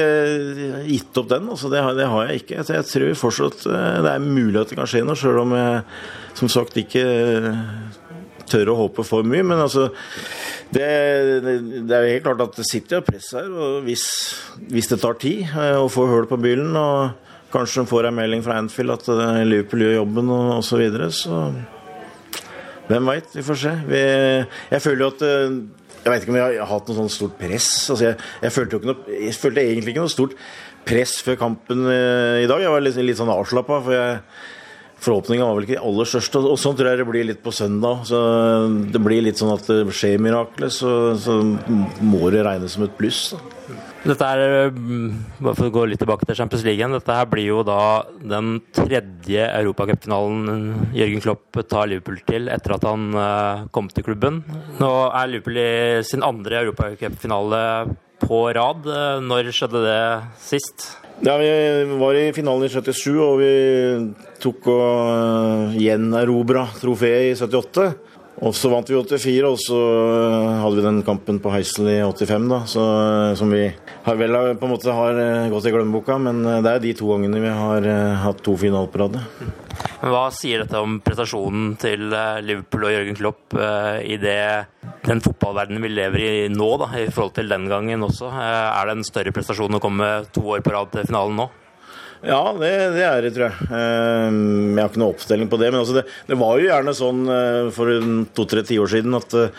[0.88, 1.50] gitt opp den.
[1.52, 2.64] Altså, det, har, det, har, jeg ikke.
[2.64, 5.84] Jeg, tror fortsatt det er mulig at det kan skje noe, selv om jeg
[6.40, 7.04] som sagt ikke
[8.50, 9.44] tør å håpe for mye.
[9.46, 9.88] Men altså
[10.74, 10.86] det,
[11.88, 13.50] det er jo helt klart at det sitter jo press her.
[13.50, 14.06] og hvis,
[14.70, 18.18] hvis, det tar tid eh, å få hull på bilen, og kanskje de får en
[18.20, 21.42] melding fra Anfield at eh, Liverpool gjør jobben og osv., så, videre, så
[22.90, 23.30] hvem veit?
[23.36, 23.74] Vi får se.
[23.88, 24.02] Vi,
[24.74, 25.58] jeg føler jo at eh,
[26.00, 27.70] Jeg vet ikke om jeg har hatt noe sånt stort press.
[27.92, 30.38] Altså jeg, jeg, følte noe, jeg, følte egentlig ikke noe stort
[30.88, 32.62] press før kampen i dag.
[32.64, 33.82] Jeg var litt, litt sånn avslappa.
[33.84, 34.16] For jeg
[35.00, 36.42] Forhåpninga var vel ikke de aller største.
[36.44, 38.02] Og sånn tror jeg det blir litt på søndag.
[38.08, 38.18] Så
[38.92, 41.38] det blir litt sånn at det skjer mirakler, så, så
[42.04, 43.30] må det regnes som et pluss.
[43.32, 43.88] Da.
[44.00, 47.58] Dette er, bare for å gå litt tilbake til Champions League dette her blir jo
[47.66, 47.80] da
[48.16, 54.40] den tredje europacupfinalen Jørgen Klopp tar Liverpool til etter at han eh, kom til klubben.
[54.80, 55.72] Nå er Liverpool i
[56.08, 57.60] sin andre europacupfinale
[58.20, 58.88] på rad.
[59.26, 60.00] Når skjedde det
[60.48, 60.88] sist?
[61.20, 63.52] Ja, Vi var i finalen i 77, og vi
[64.40, 67.90] tok og gjenerobra trofeet i 78.
[68.40, 71.98] Og så vant vi 84, og så eh, hadde vi den kampen på Heisel i
[72.00, 73.66] 85, da, så, eh, som vi
[74.06, 75.18] har vel på en måte har
[75.52, 76.16] gått i glemmeboka.
[76.22, 77.88] Men det er de to gangene vi har
[78.24, 79.20] hatt to finaler på rad.
[80.00, 82.06] Hva sier dette om prestasjonen til
[82.46, 84.40] Liverpool og Jørgen Klopp i det,
[85.04, 88.30] den fotballverdenen vi lever i nå, da, i forhold til den gangen også?
[88.32, 91.50] Er det en større prestasjon å komme to år på rad til finalen nå?
[92.20, 93.68] Ja, det, det, er det, tror jeg.
[93.72, 95.70] Ehm, jeg har ikke noe oppstilling på det.
[95.72, 99.54] Men altså det, det, var jo gjerne sånn eh, for to-tre tiår siden at eh,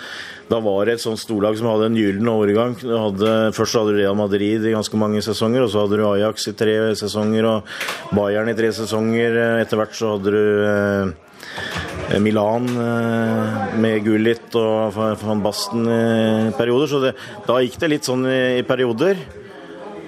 [0.52, 2.76] da var det et sånt storlag som hadde en gyllen overgang.
[2.78, 6.52] Hadde, først hadde du Real Madrid i ganske mange sesonger, og så hadde du Ajax
[6.52, 7.76] i tre sesonger og
[8.14, 9.42] Bayern i tre sesonger.
[9.64, 12.68] Etter hvert så hadde du eh, Milan
[13.82, 16.92] med Gullit og van Basten i perioder.
[16.92, 17.16] Så det,
[17.48, 19.41] da gikk det litt sånn i perioder.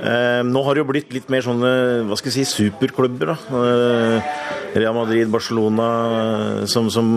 [0.03, 1.69] Eh, nå har det jo blitt litt mer sånne
[2.09, 3.31] hva skal jeg si, superklubber.
[3.31, 3.61] da.
[3.61, 4.41] Eh,
[4.75, 5.87] Real Madrid, Barcelona,
[6.17, 7.13] eh, som, som,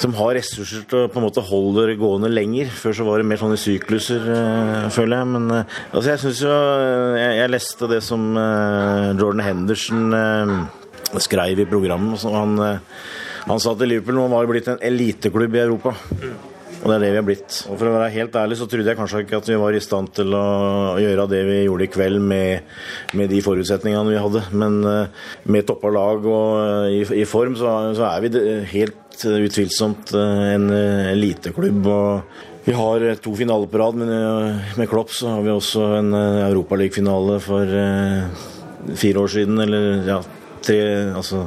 [0.00, 2.72] som, har ressurser til å på en måte holde det gående lenger.
[2.74, 4.26] Før så var det mer sånne sykluser,
[4.90, 5.30] føler jeg.
[5.36, 6.58] Men altså, jeg syns jo
[7.20, 10.14] jeg, jeg, leste det som Jordan Henderson
[11.20, 12.22] skrev i programmet.
[12.26, 12.58] Han,
[13.46, 15.94] han sa til Liverpool nå var blitt en eliteklubb i Europa.
[16.80, 17.56] Og det er det vi har blitt.
[17.68, 19.82] Og For å være helt ærlig så trodde jeg kanskje ikke at vi var i
[19.84, 20.44] stand til å
[21.00, 22.70] gjøre det vi gjorde i kveld med,
[23.18, 24.44] med de forutsetningene vi hadde.
[24.56, 29.26] Men uh, med toppa lag og uh, i, i, form så, så, er vi helt
[29.28, 31.90] utvilsomt uh, en eliteklubb.
[31.90, 34.10] og vi har to finaler på rad, men
[34.76, 37.72] med Klopp så har vi også en Europaligafinale for
[39.00, 39.62] fire år siden.
[39.64, 40.18] Eller ja,
[40.62, 40.78] tre,
[41.16, 41.46] altså,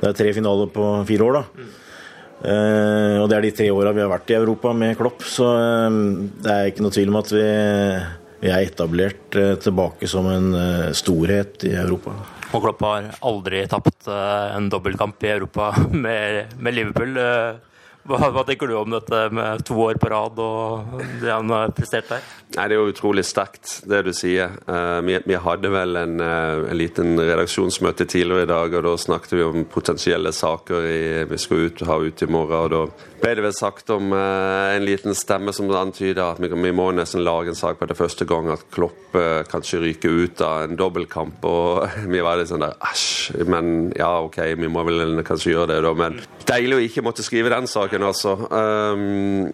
[0.00, 1.66] det er tre finaler på fire år, da.
[2.44, 5.46] Uh, og det er de tre åra vi har vært i Europa med Klopp, så
[5.56, 5.94] uh,
[6.44, 7.44] det er ikke noe tvil om at vi,
[8.42, 10.50] vi er etablert uh, tilbake som en
[10.92, 12.12] storhet i Europa.
[12.54, 15.72] Og Klopp har aldri tapt en dobbeltkamp i Europa
[16.04, 17.16] med, med Liverpool.
[18.04, 21.70] Hva, hva, tenker du om dette med to år på rad og det han har
[21.72, 22.24] prestert der?
[22.54, 24.58] Nei, Det er jo utrolig sterkt, det du sier.
[24.68, 28.92] Uh, vi, vi, hadde vel en, uh, en, liten redaksjonsmøte tidligere i dag, og da
[29.00, 32.54] snakket vi om potensielle saker i, vi skal ut, ha ut i morgen.
[32.60, 36.52] og Da ble det vel sagt om uh, en liten stemme som antyder at vi,
[36.52, 39.00] vi, må nesten lage en sak på det første gang at Klopp
[39.48, 41.40] kanskje ryker ut av en dobbeltkamp.
[41.48, 45.72] Og vi var litt sånn der æsj, men ja, OK, vi må vel kanskje gjøre
[45.72, 45.96] det, da.
[46.04, 48.34] Men deilig å ikke måtte skrive den saken saken, altså.
[48.50, 49.52] Um,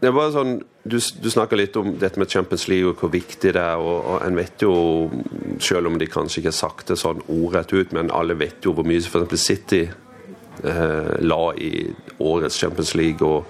[0.00, 3.10] det er bare sånn, du, du snakker litt om dette med Champions League og hvor
[3.12, 3.76] viktig det er.
[3.76, 5.10] og, og En vet jo,
[5.60, 8.72] selv om de kanskje ikke har sagt det sånn ordrett ut, men alle vet jo
[8.72, 9.44] hvor mye f.eks.
[9.44, 11.84] City eh, la i
[12.16, 13.20] årets Champions League.
[13.20, 13.44] og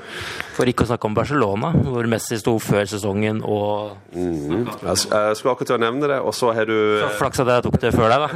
[0.59, 5.39] For ikke å snakke om Barcelona, hvor Messi sto før sesongen og mm, jeg, jeg
[5.39, 6.77] skulle akkurat til å nevne det, og så har du
[7.21, 8.31] Flaks at jeg tok det før deg, da.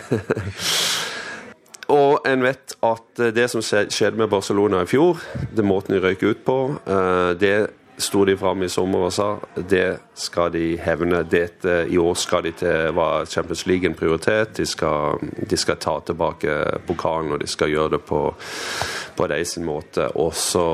[1.90, 6.22] Og en vet at det som skjedde med Barcelona i fjor, det måten de røyk
[6.22, 7.54] ut på, eh, det
[8.00, 11.22] sto de fram i sommer og sa det skal de hevne.
[11.28, 14.54] Dette, I år skal de til var Champions League en prioritet.
[14.56, 16.56] De skal, de skal ta tilbake
[16.88, 18.22] pokalen, og de skal gjøre det på,
[19.16, 20.08] på deres måte.
[20.16, 20.64] Og så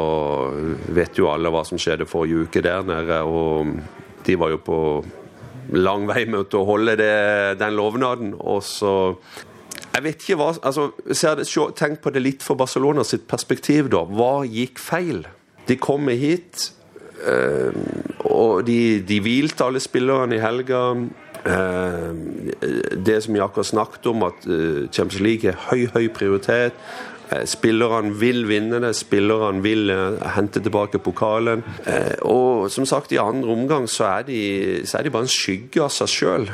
[0.94, 3.22] vet jo alle hva som skjedde forrige uke der nede.
[3.22, 3.74] og
[4.26, 4.80] De var jo på
[5.74, 8.34] lang vei med å holde det, den lovnaden.
[8.38, 8.94] Og så
[9.96, 10.90] jeg vet ikke hva altså,
[11.76, 14.04] Tenk på det litt fra Barcelona sitt perspektiv, da.
[14.04, 15.24] Hva gikk feil?
[15.66, 16.70] De kommer hit,
[17.26, 17.72] øh,
[18.28, 20.82] og de, de hvilte alle spillerne i helga.
[21.46, 22.10] Uh,
[23.06, 26.74] det som Jakob snakket om, at uh, Champions League er høy, høy prioritet.
[27.46, 29.90] Spillerne vil vinne det, spillerne vil
[30.36, 31.64] hente tilbake pokalen.
[32.22, 34.40] og som sagt, i andre omgang så er de,
[34.86, 36.46] så er de bare en skygge av seg sjøl.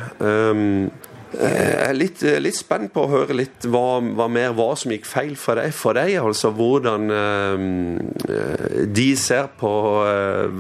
[1.33, 5.07] Jeg er litt, litt, spent på å høre litt hva, hva, mer hva som gikk
[5.09, 5.73] feil for deg.
[5.77, 9.73] For deg altså Hvordan øh, de ser på
[10.05, 10.53] øh,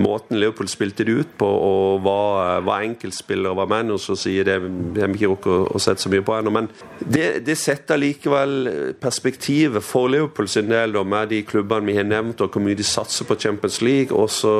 [0.00, 4.46] måten Leopold spilte det ut på, og hva, hva enkeltspillere var med Og så sier
[4.46, 6.52] det har ikke rukket å, å sette så mye på ennå.
[6.54, 11.96] Men det, det, setter likevel perspektivet for Leopold sin del da, med de klubbene vi
[11.98, 14.12] har nevnt, og hvor mye de satser på Champions League.
[14.16, 14.54] og så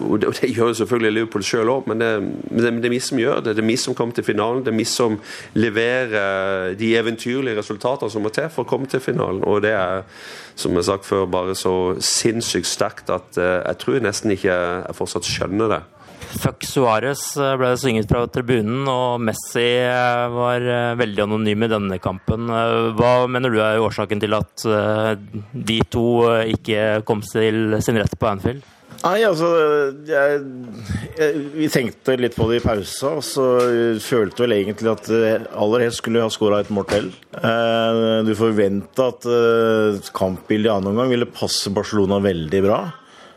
[0.00, 2.10] og det, og det, gjør selvfølgelig Liverpool sjøl òg, men det,
[2.48, 3.54] det, det, er vi som gjør det.
[3.58, 4.64] Det er vi som kommer til finalen.
[4.64, 5.18] Det er vi som
[5.58, 9.44] leverer de eventyrlige resultatene som må til for å komme til finalen.
[9.48, 10.04] Og det er,
[10.54, 14.52] som jeg har sagt før, bare så sinnssykt sterkt at uh, jeg tror nesten ikke
[14.52, 15.80] jeg fortsatt skjønner det.
[16.30, 20.62] Fuck Suárez eh, ble det synget fra tribunen, og Messi eh, var
[21.00, 22.46] veldig anonym i denne kampen.
[22.94, 24.66] Hva mener du er årsaken til at
[25.50, 26.04] de to
[26.52, 28.62] ikke kom til sin rett på Anfield?
[29.00, 29.48] Nei, altså
[30.04, 30.40] jeg,
[31.16, 33.46] jeg, Vi tenkte litt på det i pausa, og så
[34.04, 37.10] følte vel egentlig at aller helst skulle ha skåra et mål til.
[37.40, 42.80] Eh, du forventa at eh, kampbildet i annen omgang ville passe Barcelona veldig bra.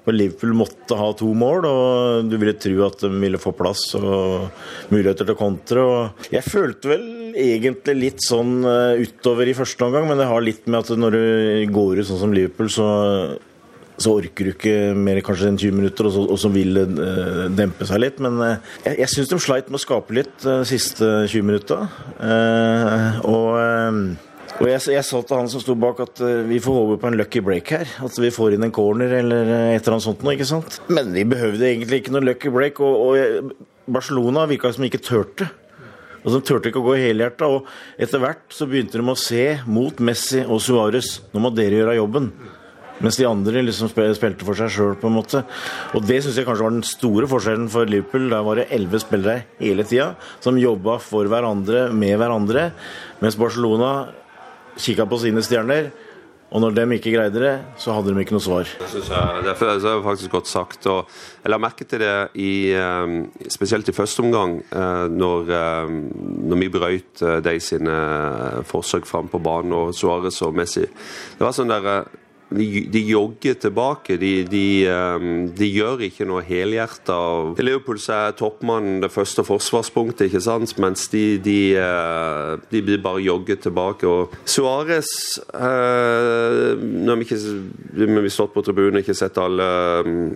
[0.04, 3.86] Men Liverpool måtte ha to mål, og du ville tro at de ville få plass
[3.95, 4.49] og
[4.91, 5.86] muligheter til å kontre.
[6.34, 7.06] jeg følte vel
[7.39, 11.15] egentlig litt sånn eh, utover i første omgang, men det har litt med at når
[11.15, 11.23] du
[11.71, 12.89] går ut sånn som Liverpool, så
[13.97, 16.86] så orker du ikke mer kanskje enn 20 minutter, og så, og så vil det
[16.97, 18.19] uh, dempe seg litt.
[18.23, 21.47] Men uh, jeg, jeg syns de sleit med å skape litt de uh, siste 20
[21.47, 21.79] minutta.
[23.29, 23.49] og,
[24.53, 27.19] og jeg, jeg, sa til han som sto bak at vi får håpe på en
[27.19, 27.97] lucky break her.
[28.06, 30.79] At vi får inn en corner eller et eller annet sånt noe, ikke sant.
[30.93, 35.49] Men vi behøvde egentlig ikke noe lucky break, og, og Barcelona virka som ikke turte.
[36.23, 39.45] Altså, de turte ikke å gå helhjerta, og etter hvert så begynte de å se
[39.67, 41.17] mot Messi og Suárez.
[41.34, 42.29] Nå må dere gjøre jobben.
[43.04, 45.44] Mens de andre liksom spilte for seg sjøl, på en måte.
[45.94, 48.30] Og det syns jeg kanskje var den store forskjellen for Liverpool.
[48.32, 50.13] Der var det elleve spillere hele tida
[50.44, 52.70] som jobba for hverandre, med hverandre.
[53.24, 53.94] Mens Barcelona
[54.80, 55.92] kikka på sine stjerner.
[56.54, 58.70] Og når de ikke greide det, så hadde de ikke noe svar.
[58.78, 60.86] Det det er faktisk godt sagt.
[60.86, 61.10] og
[61.42, 65.89] Jeg la merke til det i, eh, spesielt i første omgang, eh, når, eh,
[66.46, 67.98] når vi brøyt de sine
[68.70, 70.86] forsøk fram på banen, og Suárez og Messi.
[70.86, 72.06] Det var sånn der
[72.58, 74.18] de, de jogger tilbake.
[74.22, 77.18] De, de, ehm, de, gjør ikke noe helhjerta.
[77.60, 80.76] I Liverpool er toppmannen det første forsvarspunktet, ikke sant?
[80.82, 84.08] mens eh, de bare jogget tilbake.
[84.08, 85.12] Og Suárez
[85.54, 89.70] eh, Nå har vi ikke vi stått på tribunen og ikke sett alle
[90.04, 90.28] ehm,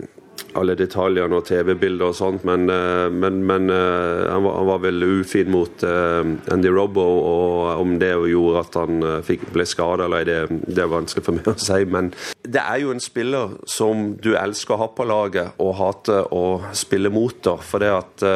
[0.58, 4.82] alle detaljene og TV-bilder og sånt, men, eh, men, men eh, han, var, han, var,
[4.84, 6.22] vel ufin mot uh,
[6.52, 10.90] Andy Robbo, og om det gjorde at han fikk, ble skada eller det, det er
[10.92, 11.80] vanskelig for meg å si.
[11.90, 12.10] Men
[12.42, 16.44] det er jo en spiller som du elsker å ha på laget og hater å
[16.76, 18.28] spille mot, da, for det at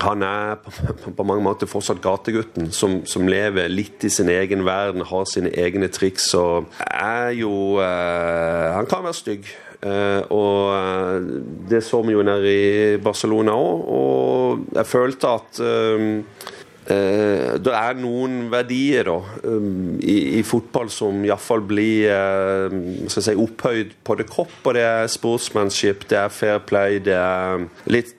[0.00, 5.04] han er på, mange måter fortsatt gategutten som, som, lever litt i sin egen verden,
[5.08, 9.52] har sine egne triks og er jo uh, Han kan være stygg.
[9.82, 11.24] Uh, og uh,
[11.66, 16.50] det så vi jo nede i Barcelona òg, og jeg følte at uh,
[16.82, 19.16] det er noen verdier da,
[20.02, 22.10] i, i, fotball som iallfall blir
[23.06, 24.56] si, opphøyd på det kropp.
[24.66, 28.10] Og det er sportsmanship, det er fair play, det er litt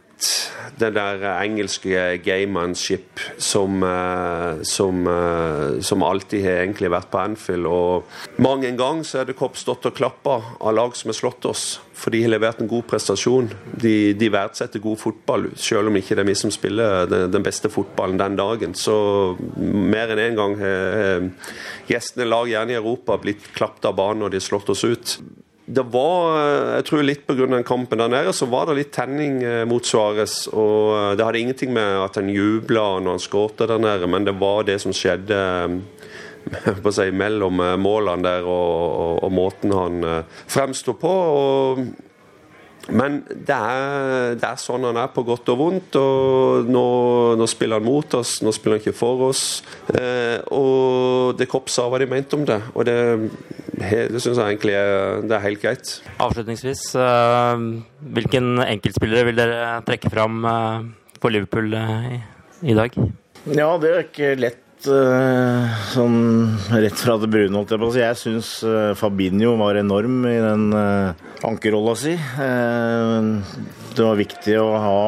[0.80, 7.66] det der engelske gamemanship som, eh, som, eh, som alltid har egentlig vært på Anfield.
[7.66, 8.04] Og
[8.38, 11.46] mange en gang så er det Kopp stått og klappa av lag som har slått
[11.46, 11.80] oss.
[11.94, 13.52] For de har levert en god prestasjon.
[13.80, 17.44] De, de verdsetter god fotball, selv om ikke det er vi som spiller den, den
[17.46, 18.74] beste fotballen den dagen.
[18.74, 21.30] Så mer enn én en gang har
[21.88, 25.18] gjestene lag gjerne i Europa blitt klappet av banen når de har slått oss ut
[25.66, 26.38] det var,
[26.76, 27.62] jeg tror litt pga.
[27.64, 30.48] kampen der nede, så var det litt tenning eh, mot Suárez.
[30.52, 34.28] Og eh, det hadde ingenting med at han jubla når han skåret der nede, men
[34.28, 39.32] det var det som skjedde eh, på å si, mellom målene der og, og, og
[39.32, 40.02] måten han
[40.52, 41.14] fremsto på.
[41.14, 41.86] og
[42.92, 45.98] men det er, det er, sånn han er på godt og vondt.
[46.00, 46.86] og Nå,
[47.40, 49.44] nå spiller han mot oss, nå spiller han ikke for oss.
[49.94, 52.98] Eh, og det Kopp sa hva de mente om det, og det,
[53.80, 55.96] det syns jeg egentlig er, det er helt greit.
[56.24, 57.66] Avslutningsvis, eh,
[58.20, 60.90] hvilken enkeltspillere vil dere trekke fram eh,
[61.22, 62.22] for Liverpool eh, i,
[62.74, 63.00] i dag?
[63.44, 67.94] Ja, det er ikke lett Eh, sånn rett fra det brune, holdt jeg på å
[67.94, 68.02] si.
[68.04, 71.14] Jeg syns eh, Fabinho var enorm i den uh,
[71.48, 72.18] ankerrolla si.
[72.18, 75.04] det var viktig å ha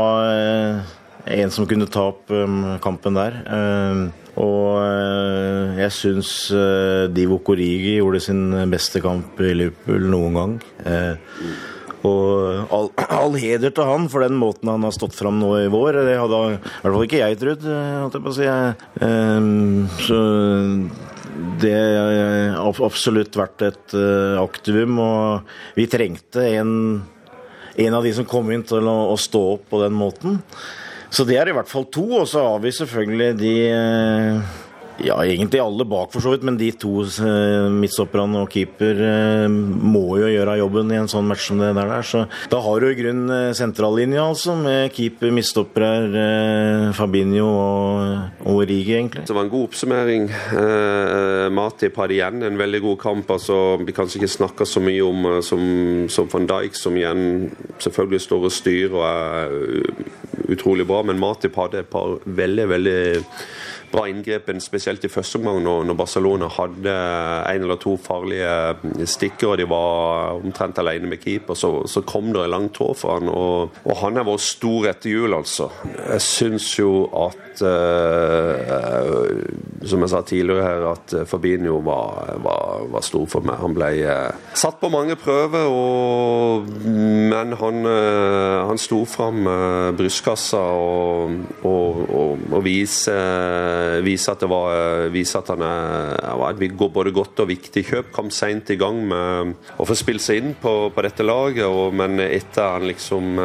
[1.35, 2.31] en som kunne ta opp
[2.83, 3.39] kampen der.
[4.39, 6.31] og jeg syns
[7.15, 10.57] Divo Korigi gjorde sin beste kamp i Liverpool noen gang.
[12.05, 15.71] Og all, all, heder til han for den måten han har stått fram nå i
[15.71, 16.01] vår.
[16.05, 18.49] Det hadde i hvert fall ikke jeg trodd, holdt jeg på å si.
[19.01, 19.49] Um,
[20.05, 20.21] så
[21.61, 21.75] det
[22.55, 26.71] har absolutt vært et uh, aktivum, og vi trengte en,
[27.85, 30.39] en av de som kom inn til å, å, stå opp på den måten.
[31.13, 34.55] Så det er i hvert fall to, og så har vi selvfølgelig de uh,
[35.03, 39.47] ja, egentlig alle bak for så vidt, men de to eh, midtstopperne og keeper eh,
[39.49, 41.93] må jo gjøre jobben i en sånn match som det der.
[42.05, 46.25] Så da har du i grunnen eh, sentrallinja, altså, med keeper, midtstoppere,
[46.95, 49.25] Fabinho og, og Rigi, egentlig.
[49.27, 50.29] Det var en god oppsummering.
[50.31, 53.35] Eh, Matip hadde igjen en veldig god kamp.
[53.35, 55.65] altså Vi kanskje ikke snakker så mye om som,
[56.11, 57.51] som van Dijk, som igjen
[57.83, 62.99] selvfølgelig står og styrer og er utrolig bra, men Matip hadde et par veldig, veldig
[63.95, 66.93] bra inngripen, spesielt i første omgang når, når, Barcelona hadde
[67.49, 71.57] en eller to farlige stikker og de var omtrent alene med keeper.
[71.57, 74.89] Så, så kom det en lang tå for han, og, og han er vår stor
[74.91, 75.69] etter jul, altså.
[75.95, 76.91] Jeg syns jo
[77.25, 78.61] at uh,
[79.85, 83.59] Som jeg sa tidligere her, at Fabinho var, var, var stor for meg.
[83.61, 89.45] Han ble uh, satt på mange prøver, og, men han, uh, han sto fram
[89.95, 96.43] brystkassa og, og, og, og viser Eh, viser at, var, eh, viser at han er,
[96.55, 98.11] et både godt og viktig kjøp.
[98.15, 101.93] Kom seint i gang med å få spilt seg inn på, på dette laget, og,
[101.97, 103.39] men etter han liksom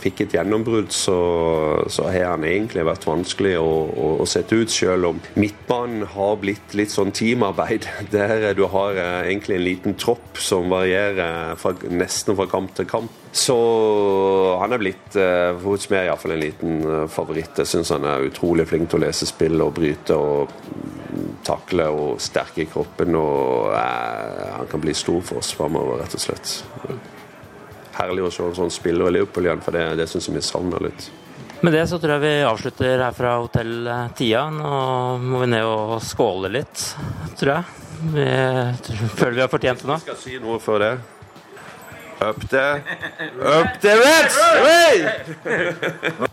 [0.00, 1.18] fikk et gjennombrudd, så,
[1.90, 6.38] så, har han egentlig vært vanskelig å, å, å sette ut, selv om midtbanen har
[6.42, 7.88] blitt litt sånn teamarbeid.
[8.14, 13.23] Der du har egentlig en liten tropp som varierer fra, nesten fra kamp til kamp.
[13.34, 13.54] Så
[14.60, 17.58] han er blitt eh, hos meg iallfall en liten uh, favoritt.
[17.58, 20.52] Jeg syns han er utrolig flink til å lese spill og bryte og
[21.42, 23.16] takle og sterk i kroppen.
[23.18, 26.54] Og eh, han kan bli stor for oss framover, rett og slett.
[27.98, 30.44] Herlig å se en sånn spiller i Liverpool igjen, for det, det syns jeg vi
[30.46, 31.10] savner litt.
[31.66, 34.44] Med det så tror jeg vi avslutter her fra hotell Tia.
[34.54, 34.70] Nå
[35.26, 36.86] må vi ned og skåle litt,
[37.40, 37.82] tror jeg.
[38.14, 38.30] Vi,
[39.18, 39.98] føler vi har fortjent det nå.
[39.98, 40.94] Jeg skal si noe før det.
[42.20, 42.76] Up there.
[43.42, 44.36] Up there, Reds!
[44.36, 46.26] Hey!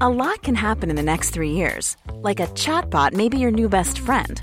[0.00, 1.96] A lot can happen in the next three years.
[2.22, 4.42] Like a chatbot may be your new best friend.